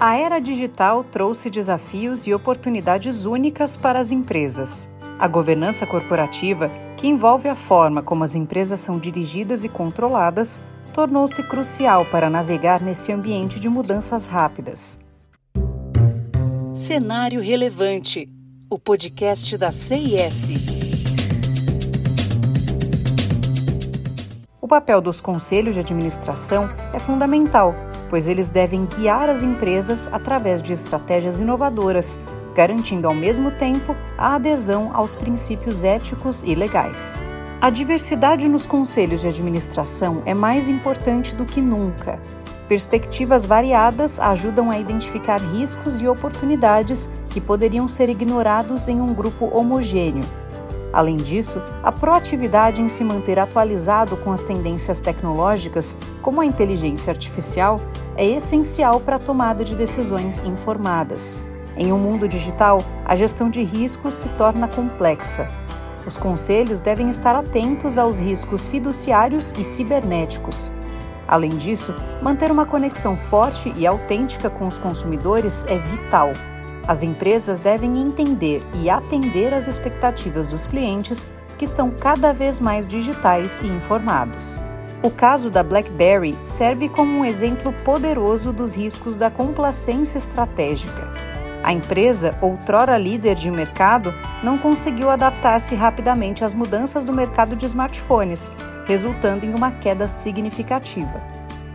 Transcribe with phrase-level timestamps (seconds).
[0.00, 4.88] A era digital trouxe desafios e oportunidades únicas para as empresas.
[5.18, 10.60] A governança corporativa, que envolve a forma como as empresas são dirigidas e controladas,
[10.94, 15.00] tornou-se crucial para navegar nesse ambiente de mudanças rápidas.
[16.76, 18.28] Cenário Relevante
[18.70, 20.87] o podcast da CIS.
[24.68, 27.74] O papel dos conselhos de administração é fundamental
[28.10, 32.18] pois eles devem guiar as empresas através de estratégias inovadoras,
[32.54, 37.22] garantindo ao mesmo tempo a adesão aos princípios éticos e legais.
[37.62, 42.18] A diversidade nos conselhos de administração é mais importante do que nunca.
[42.68, 49.46] Perspectivas variadas ajudam a identificar riscos e oportunidades que poderiam ser ignorados em um grupo
[49.46, 50.24] homogêneo
[50.92, 57.10] Além disso, a proatividade em se manter atualizado com as tendências tecnológicas, como a inteligência
[57.10, 57.80] artificial,
[58.16, 61.40] é essencial para a tomada de decisões informadas.
[61.76, 65.48] Em um mundo digital, a gestão de riscos se torna complexa.
[66.06, 70.72] Os conselhos devem estar atentos aos riscos fiduciários e cibernéticos.
[71.28, 76.32] Além disso, manter uma conexão forte e autêntica com os consumidores é vital.
[76.88, 81.26] As empresas devem entender e atender às expectativas dos clientes
[81.58, 84.62] que estão cada vez mais digitais e informados.
[85.02, 91.06] O caso da BlackBerry serve como um exemplo poderoso dos riscos da complacência estratégica.
[91.62, 97.66] A empresa, outrora líder de mercado, não conseguiu adaptar-se rapidamente às mudanças do mercado de
[97.66, 98.50] smartphones,
[98.86, 101.22] resultando em uma queda significativa.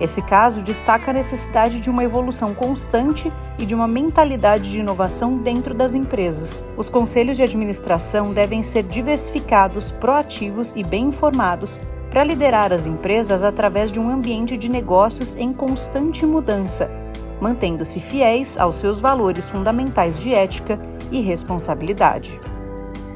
[0.00, 5.36] Esse caso destaca a necessidade de uma evolução constante e de uma mentalidade de inovação
[5.36, 6.66] dentro das empresas.
[6.74, 11.78] Os conselhos de administração devem ser diversificados, proativos e bem informados
[12.08, 16.90] para liderar as empresas através de um ambiente de negócios em constante mudança,
[17.38, 20.80] mantendo-se fiéis aos seus valores fundamentais de ética
[21.12, 22.40] e responsabilidade.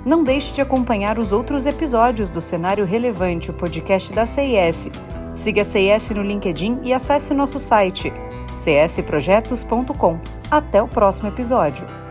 [0.05, 4.91] Não deixe de acompanhar os outros episódios do Cenário Relevante, o podcast da CIS
[5.35, 8.13] Siga a CS no LinkedIn e acesse nosso site
[8.57, 10.19] csprojetos.com.
[10.51, 12.04] Até o próximo episódio.